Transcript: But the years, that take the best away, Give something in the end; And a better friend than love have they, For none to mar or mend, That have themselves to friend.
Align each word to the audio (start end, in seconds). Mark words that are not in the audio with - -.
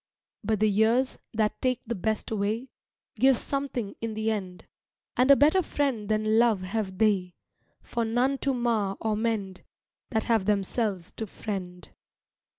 But 0.43 0.59
the 0.59 0.67
years, 0.67 1.19
that 1.35 1.61
take 1.61 1.83
the 1.83 1.93
best 1.93 2.31
away, 2.31 2.69
Give 3.17 3.37
something 3.37 3.93
in 4.01 4.15
the 4.15 4.31
end; 4.31 4.65
And 5.15 5.29
a 5.29 5.35
better 5.35 5.61
friend 5.61 6.09
than 6.09 6.39
love 6.39 6.61
have 6.63 6.97
they, 6.97 7.35
For 7.83 8.03
none 8.03 8.39
to 8.39 8.51
mar 8.51 8.97
or 8.99 9.15
mend, 9.15 9.61
That 10.09 10.23
have 10.23 10.45
themselves 10.45 11.11
to 11.17 11.27
friend. 11.27 11.87